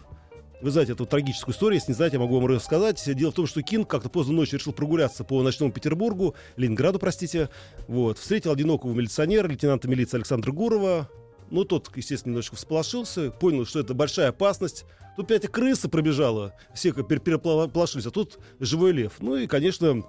Вы 0.61 0.73
знаете 0.73 0.93
эту 0.93 1.07
трагическую 1.07 1.55
историю, 1.55 1.77
если 1.77 1.93
не 1.93 1.95
знаете, 1.95 2.17
я 2.17 2.21
могу 2.21 2.35
вам 2.35 2.47
рассказать. 2.47 3.01
Дело 3.15 3.31
в 3.31 3.35
том, 3.35 3.47
что 3.47 3.63
Кинг 3.63 3.89
как-то 3.89 4.09
поздно 4.09 4.35
ночью 4.35 4.59
решил 4.59 4.73
прогуляться 4.73 5.23
по 5.23 5.41
ночному 5.43 5.71
Петербургу, 5.71 6.35
Ленинграду, 6.57 6.99
простите. 6.99 7.49
Вот. 7.87 8.19
Встретил 8.19 8.51
одинокого 8.51 8.93
милиционера, 8.93 9.47
лейтенанта 9.47 9.87
милиции 9.87 10.17
Александра 10.17 10.51
Гурова. 10.51 11.09
Ну, 11.51 11.65
тот, 11.65 11.91
естественно, 11.97 12.33
немножко 12.33 12.57
всполошился, 12.57 13.31
понял, 13.31 13.67
что 13.67 13.79
это 13.79 13.95
большая 13.95 14.31
опасность. 14.31 14.85
Тут 15.17 15.27
опять 15.27 15.47
крыса 15.47 15.89
пробежала, 15.89 16.55
все 16.75 16.93
переполошились, 16.93 18.07
а 18.07 18.11
тут 18.11 18.39
живой 18.59 18.93
лев. 18.93 19.15
Ну 19.21 19.37
и, 19.37 19.47
конечно, 19.47 20.03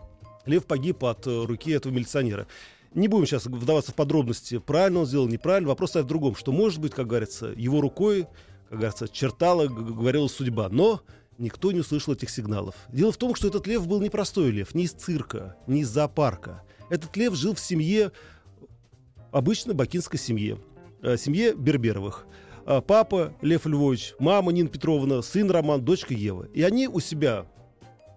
лев 0.46 0.66
погиб 0.66 1.04
от 1.04 1.28
э, 1.28 1.46
руки 1.46 1.72
этого 1.72 1.94
милиционера. 1.94 2.48
Не 2.96 3.08
будем 3.08 3.28
сейчас 3.28 3.46
вдаваться 3.46 3.92
в 3.92 3.96
подробности, 3.96 4.58
правильно 4.58 5.02
он 5.02 5.06
сделал, 5.06 5.28
неправильно. 5.28 5.70
Вопрос 5.70 5.92
стоит 5.92 6.06
в 6.06 6.10
другом, 6.10 6.36
что, 6.36 6.52
может 6.52 6.80
быть, 6.80 6.94
как 6.94 7.08
говорится, 7.08 7.54
его 7.56 7.82
рукой 7.82 8.28
как 8.70 8.78
говорится, 8.78 9.08
чертала, 9.08 9.68
говорила 9.68 10.28
судьба. 10.28 10.70
Но 10.70 11.02
никто 11.38 11.72
не 11.72 11.80
услышал 11.80 12.14
этих 12.14 12.30
сигналов. 12.30 12.76
Дело 12.90 13.12
в 13.12 13.18
том, 13.18 13.34
что 13.34 13.48
этот 13.48 13.66
лев 13.66 13.88
был 13.88 14.00
не 14.02 14.10
простой 14.10 14.52
лев, 14.52 14.76
не 14.76 14.84
из 14.84 14.92
цирка, 14.92 15.56
не 15.66 15.82
из 15.82 15.90
зоопарка. 15.90 16.64
Этот 16.90 17.16
лев 17.18 17.34
жил 17.34 17.56
в 17.56 17.60
семье, 17.60 18.12
обычной 19.32 19.74
бакинской 19.74 20.20
семье, 20.20 20.60
э, 21.02 21.18
семье 21.18 21.54
Берберовых. 21.56 22.26
Э, 22.66 22.82
папа 22.86 23.34
Лев 23.42 23.66
Львович, 23.66 24.14
мама 24.20 24.52
Нина 24.52 24.70
Петровна, 24.70 25.22
сын 25.24 25.50
Роман, 25.50 25.84
дочка 25.84 26.14
Ева. 26.14 26.44
И 26.54 26.62
они 26.62 26.88
у 26.88 27.00
себя 27.00 27.48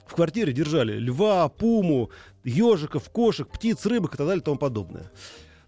в 0.07 0.15
квартире 0.15 0.53
держали 0.53 0.99
льва, 0.99 1.49
пуму, 1.49 2.11
ежиков, 2.45 3.09
кошек, 3.09 3.49
птиц, 3.49 3.87
рыбок 3.87 4.15
и 4.15 4.17
так 4.19 4.27
далее 4.27 4.43
и 4.43 4.45
тому 4.45 4.59
подобное. 4.59 5.11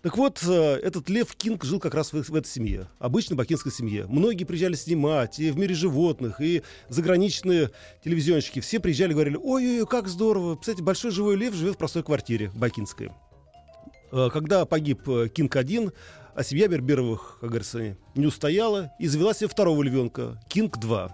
Так 0.05 0.19
вот, 0.19 0.43
э, 0.47 0.53
этот 0.83 1.09
Лев 1.09 1.35
Кинг 1.35 1.65
жил 1.65 1.81
как 1.81 1.95
раз 1.95 2.13
в, 2.13 2.23
в 2.23 2.35
этой 2.35 2.47
семье, 2.47 2.89
обычной 2.99 3.39
бакинской 3.39 3.73
семье. 3.73 4.05
Многие 4.07 4.45
приезжали 4.45 4.75
снимать, 4.75 5.39
и 5.39 5.51
в 5.51 5.57
мире 5.57 5.75
животных, 5.75 6.43
и 6.43 6.63
заграничные 6.91 7.71
телевизионщики. 8.05 8.61
Все 8.61 8.81
приезжали 8.81 9.13
и 9.13 9.15
говорили, 9.15 9.39
ой-ой-ой, 9.43 9.87
как 9.87 10.09
здорово. 10.09 10.57
Кстати, 10.57 10.83
большой 10.83 11.11
живой 11.11 11.37
лев 11.37 11.55
живет 11.55 11.77
в 11.77 11.79
простой 11.79 12.03
квартире 12.03 12.51
бакинской. 12.55 13.13
Э, 14.13 14.29
когда 14.31 14.67
погиб 14.67 15.09
э, 15.09 15.31
Кинг-1, 15.31 15.91
а 16.35 16.45
семья 16.45 16.69
Берберовых, 16.69 17.39
как 17.41 17.49
говорится, 17.49 17.97
не 18.15 18.27
устояла 18.27 18.93
и 18.99 19.07
завела 19.07 19.33
себе 19.33 19.49
второго 19.49 19.83
львенка, 19.83 20.39
Кинг-2. 20.51 21.13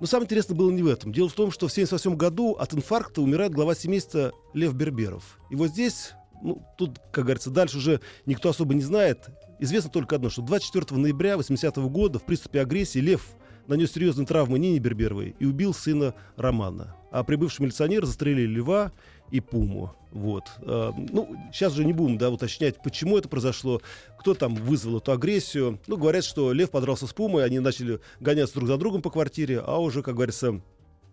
Но 0.00 0.06
самое 0.06 0.24
интересное 0.24 0.54
было 0.54 0.70
не 0.70 0.82
в 0.82 0.86
этом. 0.86 1.12
Дело 1.12 1.28
в 1.28 1.34
том, 1.34 1.50
что 1.50 1.68
в 1.68 1.70
1978 1.70 2.16
году 2.16 2.52
от 2.52 2.72
инфаркта 2.72 3.20
умирает 3.20 3.52
глава 3.52 3.74
семейства 3.74 4.32
Лев 4.54 4.72
Берберов. 4.72 5.38
И 5.50 5.54
вот 5.54 5.68
здесь 5.68 6.14
ну, 6.42 6.62
тут, 6.76 6.98
как 7.12 7.24
говорится, 7.24 7.50
дальше 7.50 7.78
уже 7.78 8.00
никто 8.26 8.50
особо 8.50 8.74
не 8.74 8.82
знает. 8.82 9.28
Известно 9.58 9.90
только 9.90 10.16
одно, 10.16 10.28
что 10.28 10.42
24 10.42 11.00
ноября 11.00 11.36
80 11.36 11.76
-го 11.76 11.88
года 11.88 12.18
в 12.18 12.24
приступе 12.24 12.60
агрессии 12.60 12.98
Лев 12.98 13.26
нанес 13.66 13.92
серьезные 13.92 14.26
травмы 14.26 14.58
Нине 14.58 14.78
Берберовой 14.78 15.36
и 15.38 15.46
убил 15.46 15.72
сына 15.72 16.14
Романа. 16.36 16.96
А 17.10 17.22
прибывший 17.24 17.62
милиционер 17.62 18.04
застрелили 18.04 18.58
Льва 18.58 18.92
и 19.30 19.40
Пуму. 19.40 19.94
Вот. 20.10 20.44
А, 20.58 20.92
ну, 20.96 21.36
сейчас 21.52 21.72
же 21.72 21.84
не 21.84 21.92
будем 21.92 22.18
да, 22.18 22.30
уточнять, 22.30 22.82
почему 22.82 23.18
это 23.18 23.28
произошло, 23.28 23.80
кто 24.18 24.34
там 24.34 24.54
вызвал 24.54 24.98
эту 24.98 25.12
агрессию. 25.12 25.78
Ну, 25.86 25.96
говорят, 25.96 26.24
что 26.24 26.52
Лев 26.52 26.70
подрался 26.70 27.06
с 27.06 27.12
Пумой, 27.12 27.44
они 27.44 27.60
начали 27.60 28.00
гоняться 28.20 28.56
друг 28.56 28.68
за 28.68 28.76
другом 28.76 29.00
по 29.00 29.10
квартире, 29.10 29.60
а 29.60 29.78
уже, 29.78 30.02
как 30.02 30.14
говорится, 30.14 30.60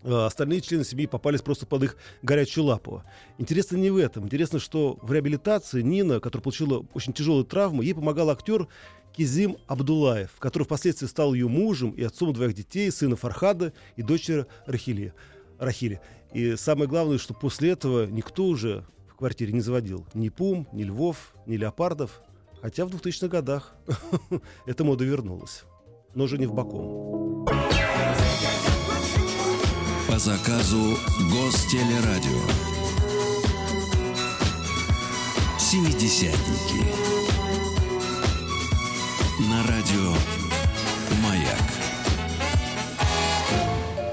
остальные 0.04 0.62
члены 0.62 0.84
семьи 0.84 1.06
попались 1.06 1.42
просто 1.42 1.66
под 1.66 1.84
их 1.84 1.98
горячую 2.22 2.66
лапу. 2.66 3.04
Интересно 3.38 3.78
не 3.78 3.90
в 3.90 3.98
этом. 3.98 4.26
Интересно, 4.26 4.60
что 4.60 4.98
в 5.02 5.12
реабилитации 5.12 5.82
Нина, 5.82 6.20
которая 6.20 6.44
получила 6.44 6.86
очень 6.94 7.14
тяжелую 7.14 7.46
травму, 7.46 7.82
ей 7.82 7.94
помогал 7.94 8.30
актер 8.30 8.68
Кизим 9.14 9.58
Абдулаев, 9.68 10.32
который 10.40 10.64
впоследствии 10.64 11.08
стал 11.08 11.34
ее 11.34 11.48
мужем 11.48 11.92
и 11.92 12.04
отцом 12.04 12.32
двоих 12.34 12.54
детей, 12.54 12.92
сына 12.92 13.16
Фархада 13.16 13.74
и 13.96 14.02
дочери 14.02 14.46
Рахили. 14.66 15.14
Рахили. 15.58 16.00
И 16.34 16.56
самое 16.56 16.88
главное, 16.88 17.18
что 17.18 17.34
после 17.34 17.72
этого 17.72 18.06
никто 18.06 18.46
уже 18.46 18.86
в 19.10 19.16
квартире 19.16 19.52
не 19.52 19.62
заводил 19.62 20.06
ни 20.14 20.30
пум, 20.30 20.68
ни 20.72 20.84
львов, 20.84 21.34
ни 21.46 21.58
леопардов. 21.58 22.22
Хотя 22.62 22.86
в 22.86 22.90
2000-х 22.90 23.28
годах 23.28 23.76
эта 24.66 24.84
мода 24.84 25.04
вернулась. 25.04 25.64
Но 26.14 26.26
уже 26.26 26.38
не 26.38 26.46
в 26.46 26.54
Баком 26.54 27.19
заказу 30.18 30.98
Гостелерадио. 31.32 32.42
Семидесятники. 35.60 36.84
На 39.50 39.62
радио 39.68 40.14
«Маяк». 41.22 41.80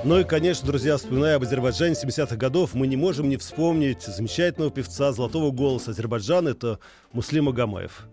Ну 0.04 0.20
и, 0.20 0.24
конечно, 0.24 0.66
друзья, 0.66 0.96
вспоминая 0.98 1.36
об 1.36 1.42
Азербайджане 1.42 1.94
70-х 1.94 2.36
годов, 2.36 2.74
мы 2.74 2.86
не 2.86 2.96
можем 2.96 3.28
не 3.28 3.36
вспомнить 3.36 4.02
замечательного 4.02 4.70
певца 4.70 5.12
золотого 5.12 5.50
голоса 5.50 5.92
Азербайджана, 5.92 6.50
это 6.50 6.78
Муслим 7.12 7.48
Агамаев. 7.48 8.06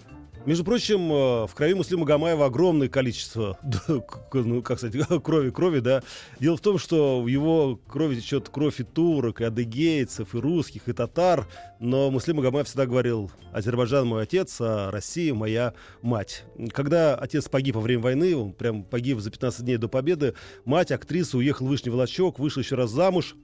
Между 0.45 0.65
прочим, 0.65 1.09
э, 1.09 1.47
в 1.47 1.51
крови 1.55 1.73
Муслима 1.73 2.05
Гамаева 2.05 2.45
огромное 2.45 2.89
количество, 2.89 3.57
ну, 4.33 4.61
как 4.61 4.77
сказать, 4.77 5.07
крови, 5.23 5.51
крови, 5.51 5.79
да. 5.79 6.03
Дело 6.37 6.57
в 6.57 6.61
том, 6.61 6.77
что 6.77 7.21
в 7.21 7.27
его 7.27 7.79
крови 7.87 8.19
течет 8.19 8.49
кровь 8.49 8.81
и 8.81 8.83
турок, 8.83 9.39
и 9.39 9.45
адыгейцев, 9.45 10.35
и 10.35 10.37
русских, 10.37 10.89
и 10.89 10.93
татар, 10.93 11.47
но 11.79 12.11
Муслим 12.11 12.41
Гамаев 12.41 12.67
всегда 12.67 12.85
говорил, 12.85 13.31
Азербайджан 13.53 14.05
мой 14.05 14.23
отец, 14.23 14.57
а 14.59 14.91
Россия 14.91 15.33
моя 15.33 15.73
мать. 16.01 16.43
Когда 16.73 17.15
отец 17.15 17.47
погиб 17.47 17.75
во 17.75 17.81
время 17.81 18.01
войны, 18.01 18.35
он 18.35 18.51
прям 18.51 18.83
погиб 18.83 19.19
за 19.19 19.31
15 19.31 19.63
дней 19.63 19.77
до 19.77 19.87
победы, 19.87 20.33
мать, 20.65 20.91
актриса, 20.91 21.37
уехала 21.37 21.67
в 21.67 21.69
Вышний 21.69 21.91
Волочок, 21.91 22.37
вышла 22.37 22.59
еще 22.59 22.75
раз 22.75 22.91
замуж, 22.91 23.35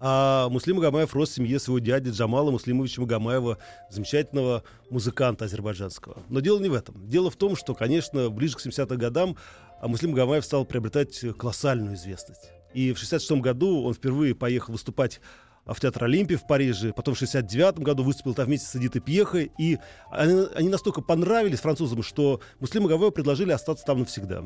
а 0.00 0.48
Муслим 0.48 0.76
Магомаев 0.76 1.14
рос 1.14 1.30
в 1.30 1.34
семье 1.34 1.58
своего 1.58 1.78
дяди 1.78 2.08
Джамала 2.08 2.50
Муслимовича 2.50 3.02
Магомаева, 3.02 3.58
замечательного 3.90 4.64
музыканта 4.88 5.44
азербайджанского. 5.44 6.22
Но 6.30 6.40
дело 6.40 6.58
не 6.58 6.70
в 6.70 6.74
этом. 6.74 7.08
Дело 7.08 7.30
в 7.30 7.36
том, 7.36 7.54
что, 7.54 7.74
конечно, 7.74 8.30
ближе 8.30 8.56
к 8.56 8.66
70-м 8.66 8.98
годам 8.98 9.36
а 9.80 9.88
Муслим 9.88 10.10
Магомаев 10.10 10.44
стал 10.44 10.64
приобретать 10.64 11.18
колоссальную 11.38 11.94
известность. 11.94 12.50
И 12.74 12.92
в 12.92 12.98
66 12.98 13.40
году 13.40 13.82
он 13.82 13.94
впервые 13.94 14.34
поехал 14.34 14.72
выступать 14.72 15.20
в 15.64 15.78
Театр 15.80 16.04
Олимпии 16.04 16.34
в 16.34 16.46
Париже, 16.46 16.92
потом 16.92 17.14
в 17.14 17.18
69 17.18 17.78
году 17.78 18.02
выступил 18.02 18.34
там 18.34 18.46
вместе 18.46 18.66
с 18.66 18.76
Эдитой 18.76 19.00
Пьехой, 19.00 19.52
и 19.58 19.78
они, 20.10 20.46
они 20.54 20.68
настолько 20.68 21.00
понравились 21.00 21.60
французам, 21.60 22.02
что 22.02 22.40
Муслиму 22.58 22.88
Гавею 22.88 23.10
предложили 23.10 23.52
остаться 23.52 23.84
там 23.84 24.00
навсегда. 24.00 24.44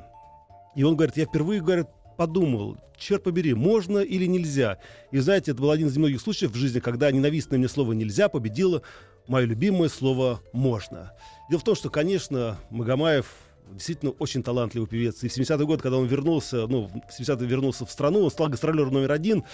И 0.76 0.82
он 0.82 0.96
говорит, 0.96 1.16
я 1.16 1.26
впервые, 1.26 1.61
говорит, 1.61 1.87
подумал, 2.16 2.76
черт 2.97 3.23
побери, 3.23 3.54
можно 3.54 3.99
или 3.99 4.26
нельзя. 4.26 4.78
И 5.11 5.18
знаете, 5.18 5.52
это 5.52 5.61
был 5.61 5.71
один 5.71 5.88
из 5.88 5.97
немногих 5.97 6.21
случаев 6.21 6.52
в 6.52 6.56
жизни, 6.56 6.80
когда 6.80 7.11
ненавистное 7.11 7.59
мне 7.59 7.68
слово 7.68 7.92
«нельзя» 7.92 8.28
победило 8.28 8.83
мое 9.26 9.44
любимое 9.44 9.88
слово 9.88 10.40
«можно». 10.52 11.12
Дело 11.50 11.61
в 11.61 11.64
том, 11.64 11.75
что, 11.75 11.90
конечно, 11.90 12.59
Магомаев 12.71 13.26
действительно 13.71 14.12
очень 14.12 14.42
талантливый 14.42 14.88
певец. 14.88 15.23
И 15.23 15.28
в 15.28 15.37
70-й 15.37 15.64
год, 15.64 15.83
когда 15.83 15.99
он 15.99 16.06
вернулся, 16.06 16.66
ну, 16.66 16.87
в 16.87 17.21
70-й 17.21 17.47
вернулся 17.47 17.87
в 17.87 17.90
страну, 17.90 18.25
он 18.25 18.30
стал 18.30 18.49
гастролером 18.49 18.94
номер 18.94 19.12
один. 19.12 19.44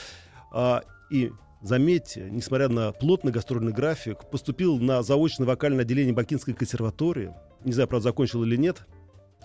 А, 0.52 0.82
и 1.10 1.30
заметьте, 1.62 2.28
несмотря 2.30 2.68
на 2.68 2.92
плотный 2.92 3.32
гастрольный 3.32 3.72
график, 3.72 4.28
поступил 4.30 4.78
на 4.78 5.02
заочное 5.02 5.46
вокальное 5.46 5.82
отделение 5.84 6.12
Бакинской 6.12 6.54
консерватории. 6.54 7.32
Не 7.64 7.72
знаю, 7.72 7.88
правда, 7.88 8.04
закончил 8.04 8.42
или 8.44 8.56
нет. 8.56 8.86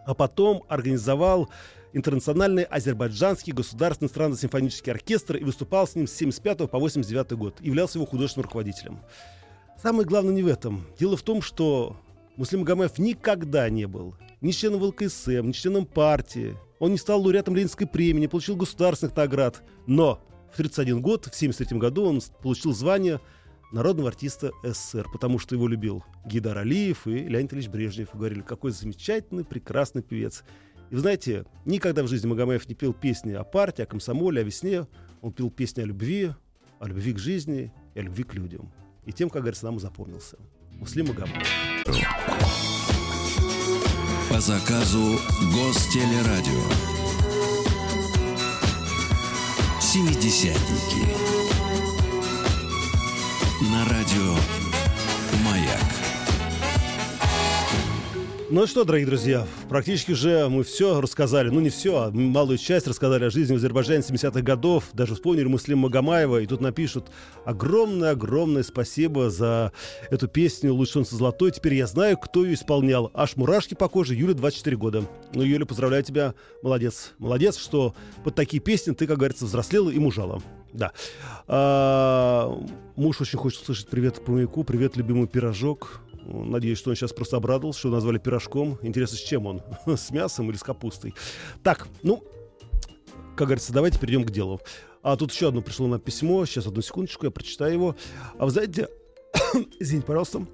А 0.05 0.13
потом 0.13 0.63
организовал 0.67 1.49
интернациональный 1.93 2.63
азербайджанский 2.63 3.53
государственный 3.53 4.09
странно-симфонический 4.09 4.91
оркестр 4.91 5.37
и 5.37 5.43
выступал 5.43 5.87
с 5.87 5.95
ним 5.95 6.07
с 6.07 6.13
75 6.13 6.69
по 6.69 6.79
89 6.79 7.31
год, 7.33 7.61
являлся 7.61 7.97
его 7.97 8.05
художественным 8.05 8.45
руководителем. 8.45 8.99
Самое 9.81 10.05
главное 10.05 10.33
не 10.33 10.43
в 10.43 10.47
этом. 10.47 10.85
Дело 10.99 11.17
в 11.17 11.21
том, 11.21 11.41
что 11.41 11.97
Муслим 12.37 12.61
Магомаев 12.61 12.97
никогда 12.97 13.69
не 13.69 13.87
был 13.87 14.15
ни 14.41 14.51
членом 14.51 14.79
ВЛКСМ, 14.79 15.47
ни 15.47 15.51
членом 15.51 15.85
партии. 15.85 16.57
Он 16.79 16.91
не 16.91 16.97
стал 16.97 17.21
лауреатом 17.21 17.55
Ленинской 17.55 17.87
премии, 17.87 18.21
не 18.21 18.27
получил 18.27 18.55
государственных 18.55 19.15
наград. 19.15 19.63
Но 19.87 20.21
в 20.51 20.57
31 20.57 21.01
год, 21.01 21.27
в 21.31 21.35
73 21.35 21.77
году, 21.79 22.05
он 22.05 22.21
получил 22.41 22.73
звание 22.73 23.19
народного 23.71 24.09
артиста 24.09 24.51
СССР, 24.63 25.07
потому 25.11 25.39
что 25.39 25.55
его 25.55 25.67
любил 25.67 26.03
Гидар 26.25 26.57
Алиев 26.57 27.07
и 27.07 27.27
Леонид 27.27 27.53
Ильич 27.53 27.67
Брежнев. 27.67 28.09
Говорили, 28.13 28.41
какой 28.41 28.71
замечательный, 28.71 29.43
прекрасный 29.43 30.01
певец. 30.01 30.43
И 30.89 30.95
вы 30.95 31.01
знаете, 31.01 31.45
никогда 31.65 32.03
в 32.03 32.07
жизни 32.07 32.27
Магомаев 32.27 32.67
не 32.69 32.75
пел 32.75 32.93
песни 32.93 33.33
о 33.33 33.43
партии, 33.43 33.81
о 33.81 33.85
комсомоле, 33.85 34.41
о 34.41 34.43
весне. 34.43 34.87
Он 35.21 35.31
пел 35.31 35.49
песни 35.49 35.81
о 35.81 35.85
любви, 35.85 36.31
о 36.79 36.87
любви 36.87 37.13
к 37.13 37.19
жизни 37.19 37.73
и 37.95 37.99
о 37.99 38.03
любви 38.03 38.23
к 38.23 38.33
людям. 38.33 38.71
И 39.05 39.11
тем, 39.11 39.29
как 39.29 39.41
говорится, 39.41 39.65
нам 39.65 39.79
запомнился. 39.79 40.37
Муслим 40.73 41.07
Магомаев. 41.07 41.47
По 44.29 44.39
заказу 44.39 45.17
Гостелерадио. 45.53 46.63
Семидесятники. 49.79 51.44
На 53.61 53.85
радио 53.85 54.35
«Маяк». 55.45 55.79
Ну 58.49 58.67
что, 58.67 58.83
дорогие 58.83 59.07
друзья, 59.07 59.47
практически 59.69 60.11
же 60.11 60.49
мы 60.49 60.65
все 60.65 60.99
рассказали, 60.99 61.47
ну 61.47 61.61
не 61.61 61.69
все, 61.69 61.95
а 61.95 62.11
малую 62.11 62.57
часть 62.57 62.85
рассказали 62.85 63.23
о 63.23 63.29
жизни 63.29 63.53
в 63.53 63.55
Азербайджане 63.55 64.01
70-х 64.01 64.41
годов, 64.41 64.89
даже 64.91 65.15
вспомнили 65.15 65.45
Муслим 65.45 65.79
Магомаева, 65.79 66.41
и 66.41 66.45
тут 66.45 66.59
напишут 66.59 67.07
огромное-огромное 67.45 68.63
спасибо 68.63 69.29
за 69.29 69.71
эту 70.09 70.27
песню 70.27 70.73
«Лучше 70.73 70.91
солнце 70.91 71.15
золотой». 71.15 71.51
Теперь 71.51 71.75
я 71.75 71.87
знаю, 71.87 72.17
кто 72.17 72.43
ее 72.43 72.55
исполнял. 72.55 73.09
Аж 73.13 73.37
мурашки 73.37 73.73
по 73.73 73.87
коже, 73.87 74.15
Юля, 74.15 74.33
24 74.33 74.75
года. 74.75 75.05
Ну, 75.33 75.43
Юля, 75.43 75.65
поздравляю 75.65 76.03
тебя, 76.03 76.33
молодец. 76.61 77.13
Молодец, 77.19 77.57
что 77.57 77.95
под 78.25 78.35
такие 78.35 78.61
песни 78.61 78.91
ты, 78.91 79.07
как 79.07 79.17
говорится, 79.17 79.45
взрослела 79.45 79.89
и 79.89 79.97
мужала. 79.97 80.41
Да. 80.75 80.91
А, 81.47 82.57
муж 82.95 83.21
очень 83.21 83.39
хочет 83.39 83.61
услышать 83.61 83.87
привет 83.87 84.23
по 84.23 84.33
маяку, 84.33 84.63
привет, 84.63 84.97
любимый 84.97 85.27
пирожок. 85.27 86.01
Надеюсь, 86.25 86.79
что 86.79 86.89
он 86.89 86.95
сейчас 86.95 87.13
просто 87.13 87.37
обрадовался, 87.37 87.79
что 87.79 87.89
назвали 87.89 88.17
пирожком. 88.17 88.77
Интересно, 88.81 89.17
с 89.17 89.21
чем 89.21 89.45
он? 89.45 89.61
с 89.85 90.11
мясом 90.11 90.49
или 90.49 90.57
с 90.57 90.63
капустой? 90.63 91.13
Так, 91.63 91.87
ну, 92.03 92.23
как 93.35 93.47
говорится, 93.47 93.71
давайте 93.71 93.99
перейдем 93.99 94.25
к 94.25 94.31
делу. 94.31 94.59
А 95.01 95.15
тут 95.15 95.31
еще 95.31 95.49
одно 95.49 95.61
пришло 95.61 95.87
на 95.87 95.99
письмо. 95.99 96.45
Сейчас, 96.45 96.65
одну 96.65 96.81
секундочку, 96.81 97.25
я 97.25 97.31
прочитаю 97.31 97.73
его. 97.73 97.95
А 98.37 98.45
вы 98.45 98.51
знаете... 98.51 98.89
Извините, 99.79 100.07
пожалуйста. 100.07 100.45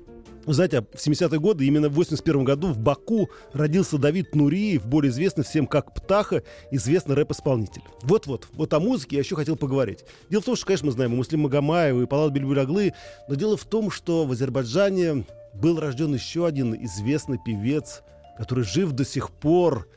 Вы 0.45 0.53
знаете, 0.55 0.81
в 0.81 0.95
70-е 0.95 1.39
годы, 1.39 1.65
именно 1.65 1.87
в 1.87 1.93
81 1.93 2.43
году 2.43 2.67
в 2.67 2.79
Баку 2.79 3.29
родился 3.53 3.99
Давид 3.99 4.33
Нуриев, 4.33 4.85
более 4.85 5.11
известный 5.11 5.43
всем 5.43 5.67
как 5.67 5.93
Птаха, 5.93 6.41
известный 6.71 7.15
рэп-исполнитель. 7.15 7.83
Вот-вот, 8.01 8.47
вот 8.53 8.73
о 8.73 8.79
музыке 8.79 9.17
я 9.17 9.21
еще 9.21 9.35
хотел 9.35 9.55
поговорить. 9.55 10.03
Дело 10.29 10.41
в 10.41 10.45
том, 10.45 10.55
что, 10.55 10.65
конечно, 10.65 10.87
мы 10.87 10.93
знаем 10.93 11.13
и 11.13 11.15
Муслим 11.15 11.41
Магомаева, 11.41 12.01
и 12.01 12.05
Палат 12.07 12.33
Бельбуляглы, 12.33 12.93
но 13.27 13.35
дело 13.35 13.55
в 13.55 13.65
том, 13.65 13.91
что 13.91 14.25
в 14.25 14.31
Азербайджане 14.31 15.25
был 15.53 15.79
рожден 15.79 16.13
еще 16.13 16.47
один 16.47 16.73
известный 16.85 17.37
певец, 17.43 18.01
который 18.37 18.63
жив 18.63 18.93
до 18.93 19.05
сих 19.05 19.29
пор 19.29 19.87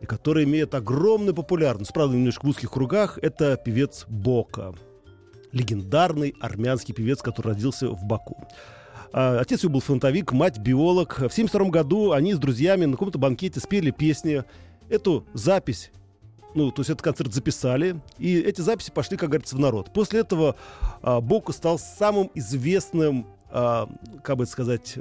и 0.00 0.06
который 0.06 0.44
имеет 0.44 0.74
огромную 0.74 1.34
популярность, 1.34 1.92
правда, 1.92 2.16
немножко 2.16 2.46
в 2.46 2.48
узких 2.48 2.70
кругах, 2.70 3.18
это 3.20 3.56
певец 3.62 4.06
Бока. 4.08 4.72
Легендарный 5.52 6.34
армянский 6.40 6.94
певец, 6.94 7.20
который 7.20 7.48
родился 7.48 7.88
в 7.88 8.04
Баку. 8.04 8.48
А, 9.16 9.38
отец 9.38 9.62
его 9.62 9.74
был 9.74 9.80
фронтовик, 9.80 10.32
мать 10.32 10.58
биолог. 10.58 11.14
В 11.14 11.30
1972 11.30 11.70
году 11.70 12.10
они 12.10 12.34
с 12.34 12.38
друзьями 12.38 12.84
на 12.84 12.92
каком-то 12.92 13.16
банкете 13.16 13.60
спели 13.60 13.92
песни. 13.92 14.42
Эту 14.90 15.24
запись 15.32 15.92
ну, 16.56 16.70
то 16.70 16.82
есть 16.82 16.90
этот 16.90 17.02
концерт 17.02 17.34
записали, 17.34 18.00
и 18.16 18.38
эти 18.38 18.60
записи 18.60 18.92
пошли, 18.92 19.16
как 19.16 19.30
говорится, 19.30 19.56
в 19.56 19.58
народ. 19.58 19.92
После 19.92 20.20
этого 20.20 20.54
а, 21.02 21.20
Бока 21.20 21.52
стал 21.52 21.80
самым 21.80 22.30
известным 22.36 23.26
э, 23.50 23.86
как 24.22 24.36
бы 24.36 24.46
сказать, 24.46 24.98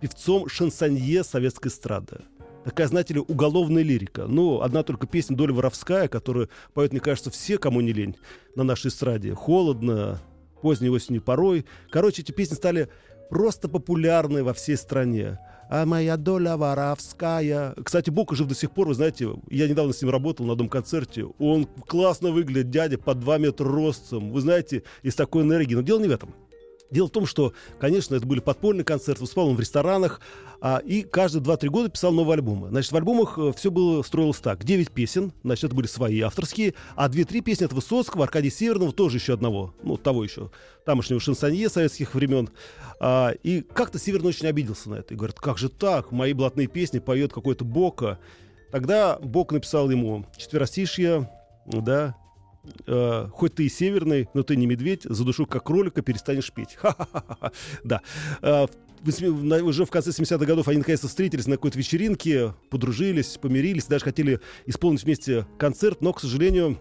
певцом 0.00 0.48
шансонье 0.48 1.22
советской 1.22 1.68
эстрады. 1.68 2.22
Такая, 2.64 2.86
знаете 2.86 3.14
ли, 3.14 3.20
уголовная 3.20 3.82
лирика. 3.82 4.26
Ну, 4.26 4.60
одна 4.60 4.82
только 4.82 5.06
песня 5.06 5.36
«Доля 5.36 5.52
воровская», 5.52 6.08
которую 6.08 6.48
поют, 6.74 6.92
мне 6.92 7.00
кажется, 7.00 7.30
все, 7.30 7.58
кому 7.58 7.80
не 7.80 7.92
лень, 7.92 8.16
на 8.54 8.62
нашей 8.62 8.88
эстраде. 8.88 9.34
«Холодно», 9.34 10.20
«Поздней 10.62 10.90
осенью 10.90 11.22
порой». 11.22 11.66
Короче, 11.90 12.22
эти 12.22 12.30
песни 12.30 12.54
стали 12.54 12.88
просто 13.32 13.66
популярны 13.66 14.44
во 14.44 14.52
всей 14.52 14.76
стране. 14.76 15.38
А 15.70 15.86
моя 15.86 16.18
доля 16.18 16.58
воровская. 16.58 17.74
Кстати, 17.82 18.10
Бука 18.10 18.36
жив 18.36 18.46
до 18.46 18.54
сих 18.54 18.70
пор, 18.72 18.88
вы 18.88 18.94
знаете, 18.94 19.30
я 19.48 19.68
недавно 19.68 19.94
с 19.94 20.02
ним 20.02 20.10
работал 20.10 20.44
на 20.44 20.54
дом-концерте. 20.54 21.24
Он 21.38 21.66
классно 21.88 22.30
выглядит, 22.30 22.68
дядя, 22.68 22.98
под 22.98 23.20
2 23.20 23.38
метра 23.38 23.64
ростом. 23.66 24.32
Вы 24.32 24.42
знаете, 24.42 24.82
из 25.02 25.14
такой 25.14 25.44
энергии. 25.44 25.74
Но 25.74 25.80
дело 25.80 25.98
не 26.00 26.08
в 26.08 26.10
этом. 26.10 26.34
Дело 26.92 27.08
в 27.08 27.10
том, 27.10 27.24
что, 27.24 27.54
конечно, 27.80 28.14
это 28.14 28.26
были 28.26 28.40
подпольные 28.40 28.84
концерты, 28.84 29.22
выступал 29.22 29.48
он 29.48 29.56
в 29.56 29.60
ресторанах, 29.60 30.20
а, 30.60 30.76
и 30.76 31.02
каждые 31.02 31.42
2-3 31.42 31.68
года 31.68 31.88
писал 31.88 32.12
новые 32.12 32.34
альбомы. 32.34 32.68
Значит, 32.68 32.92
в 32.92 32.96
альбомах 32.96 33.38
э, 33.38 33.52
все 33.56 33.70
было 33.70 34.02
строилось 34.02 34.38
так. 34.38 34.62
9 34.62 34.90
песен, 34.90 35.32
значит, 35.42 35.64
это 35.64 35.74
были 35.74 35.86
свои 35.86 36.20
авторские, 36.20 36.74
а 36.94 37.08
2-3 37.08 37.40
песни 37.40 37.64
от 37.64 37.72
Высоцкого, 37.72 38.24
Аркадия 38.24 38.50
Северного, 38.50 38.92
тоже 38.92 39.16
еще 39.16 39.32
одного, 39.32 39.74
ну, 39.82 39.96
того 39.96 40.22
еще, 40.22 40.50
тамошнего 40.84 41.18
шансонье 41.18 41.70
советских 41.70 42.14
времен. 42.14 42.50
А, 43.00 43.30
и 43.42 43.62
как-то 43.62 43.98
Северный 43.98 44.28
очень 44.28 44.46
обиделся 44.46 44.90
на 44.90 44.96
это. 44.96 45.14
И 45.14 45.16
говорит, 45.16 45.36
как 45.40 45.56
же 45.56 45.70
так, 45.70 46.12
мои 46.12 46.34
блатные 46.34 46.66
песни 46.66 46.98
поет 46.98 47.32
какой-то 47.32 47.64
Бока. 47.64 48.18
Тогда 48.70 49.18
Бок 49.18 49.52
написал 49.52 49.90
ему 49.90 50.26
четверостишье, 50.36 51.30
да, 51.66 52.16
э, 52.86 53.28
хоть 53.32 53.54
ты 53.54 53.66
и 53.66 53.68
северный, 53.68 54.28
но 54.34 54.42
ты 54.42 54.56
не 54.56 54.66
медведь, 54.66 55.02
за 55.04 55.24
душу 55.24 55.46
как 55.46 55.64
кролика 55.64 56.02
перестанешь 56.02 56.52
петь. 56.52 56.78
Да. 57.84 58.00
Э, 58.42 58.66
уже 59.04 59.84
в 59.84 59.90
конце 59.90 60.10
70-х 60.10 60.44
годов 60.44 60.68
они 60.68 60.78
наконец-то 60.78 61.08
встретились 61.08 61.46
на 61.46 61.56
какой-то 61.56 61.78
вечеринке, 61.78 62.54
подружились, 62.70 63.36
помирились, 63.38 63.86
даже 63.86 64.04
хотели 64.04 64.40
исполнить 64.66 65.02
вместе 65.02 65.46
концерт, 65.58 66.00
но, 66.00 66.12
к 66.12 66.20
сожалению, 66.20 66.80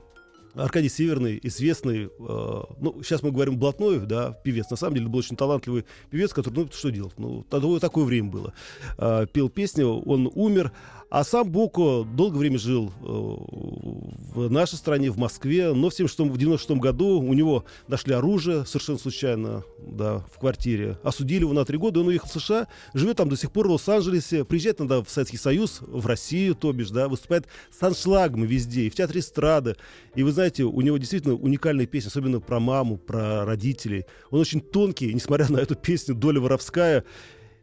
Аркадий 0.53 0.89
Северный, 0.89 1.39
известный, 1.43 2.05
э, 2.05 2.09
ну, 2.17 3.01
сейчас 3.03 3.23
мы 3.23 3.31
говорим 3.31 3.57
блатной, 3.57 3.99
да, 3.99 4.31
певец. 4.31 4.69
На 4.69 4.77
самом 4.77 4.95
деле 4.95 5.07
был 5.07 5.19
очень 5.19 5.35
талантливый 5.35 5.85
певец, 6.09 6.33
который, 6.33 6.55
ну, 6.55 6.69
что 6.71 6.89
делать? 6.89 7.13
Ну, 7.17 7.45
тогда 7.49 7.79
такое 7.79 8.05
время 8.05 8.29
было. 8.29 8.53
Э, 8.97 9.25
пел 9.31 9.49
песни, 9.49 9.83
он 9.83 10.29
умер. 10.33 10.71
А 11.11 11.25
сам 11.25 11.51
Боко 11.51 12.05
долгое 12.05 12.37
время 12.37 12.57
жил 12.57 12.93
э, 13.01 13.03
в 13.03 14.49
нашей 14.49 14.75
стране, 14.75 15.11
в 15.11 15.17
Москве, 15.17 15.73
но 15.73 15.89
в 15.89 15.93
1996 15.93 16.79
году 16.79 17.19
у 17.19 17.33
него 17.33 17.65
нашли 17.89 18.13
оружие 18.13 18.65
совершенно 18.65 18.97
случайно 18.97 19.65
да, 19.77 20.19
в 20.33 20.39
квартире. 20.39 20.97
Осудили 21.03 21.41
его 21.41 21.51
на 21.51 21.65
три 21.65 21.77
года, 21.77 21.99
он 21.99 22.07
уехал 22.07 22.29
в 22.29 22.31
США, 22.31 22.67
живет 22.93 23.17
там 23.17 23.27
до 23.27 23.35
сих 23.35 23.51
пор 23.51 23.67
в 23.67 23.71
Лос-Анджелесе, 23.71 24.45
приезжает 24.45 24.79
иногда 24.79 25.03
в 25.03 25.09
Советский 25.09 25.35
Союз, 25.35 25.79
в 25.81 26.05
Россию, 26.05 26.55
то 26.55 26.71
бишь, 26.71 26.91
да, 26.91 27.09
выступает 27.09 27.45
с 27.77 27.83
аншлагом 27.83 28.43
везде, 28.43 28.83
и 28.83 28.89
в 28.89 28.95
театре 28.95 29.19
эстрады. 29.19 29.75
И 30.15 30.23
вы 30.23 30.31
знаете, 30.31 30.40
у 30.49 30.81
него 30.81 30.97
действительно 30.97 31.35
уникальные 31.35 31.87
песни, 31.87 32.07
особенно 32.07 32.39
про 32.39 32.59
маму, 32.59 32.97
про 32.97 33.45
родителей. 33.45 34.05
Он 34.29 34.39
очень 34.39 34.61
тонкий, 34.61 35.13
несмотря 35.13 35.51
на 35.51 35.57
эту 35.57 35.75
песню 35.75 36.15
«Доля 36.15 36.39
воровская». 36.39 37.03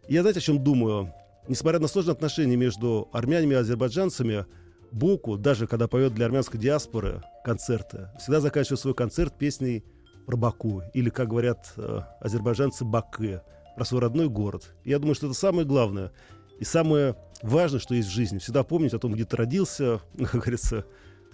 Я 0.09 0.23
знаете, 0.23 0.39
о 0.39 0.43
чем 0.43 0.63
думаю? 0.63 1.13
Несмотря 1.49 1.81
на 1.81 1.89
сложные 1.89 2.13
отношения 2.13 2.57
между 2.57 3.09
армянами 3.13 3.55
и 3.55 3.57
азербайджанцами, 3.57 4.47
Буку, 4.91 5.37
даже 5.37 5.67
когда 5.67 5.87
поет 5.87 6.15
для 6.15 6.27
армянской 6.27 6.59
диаспоры 6.59 7.23
концерты, 7.45 8.09
всегда 8.19 8.41
заканчивает 8.41 8.81
свой 8.81 8.95
концерт 8.95 9.37
песней 9.37 9.85
про 10.27 10.37
Баку, 10.37 10.83
или, 10.95 11.11
как 11.11 11.29
говорят 11.29 11.73
э, 11.77 12.01
азербайджанцы, 12.21 12.85
Баке, 12.85 13.43
про 13.77 13.85
свой 13.85 14.01
родной 14.01 14.29
город. 14.29 14.75
Я 14.85 14.99
думаю, 14.99 15.15
что 15.15 15.27
это 15.27 15.35
самое 15.35 15.67
главное 15.67 16.13
и 16.59 16.65
самое 16.65 17.17
важное, 17.43 17.81
что 17.81 17.95
есть 17.95 18.09
в 18.09 18.13
жизни. 18.13 18.39
Всегда 18.39 18.65
помнить 18.65 18.93
о 18.93 18.99
том, 18.99 19.13
где 19.13 19.25
ты 19.25 19.37
родился, 19.37 20.01
как 20.19 20.41
говорится, 20.43 20.85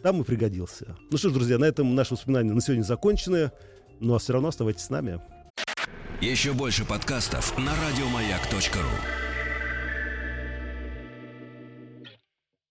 там 0.05 0.21
и 0.21 0.25
пригодился. 0.25 0.97
Ну 1.11 1.17
что 1.17 1.31
ж, 1.31 1.33
друзья, 1.33 1.57
на 1.57 1.65
этом 1.65 1.95
наши 1.95 2.13
воспоминания 2.13 2.53
на 2.53 2.61
сегодня 2.61 2.83
закончены, 2.83 3.51
но 4.01 4.19
все 4.19 4.35
равно 4.35 4.49
оставайтесь 4.49 4.85
с 4.85 4.91
нами. 4.91 5.19
Еще 6.21 6.53
больше 6.53 6.85
подкастов 6.85 7.57
на 7.57 7.73
радиомаяк.ру 7.75 9.34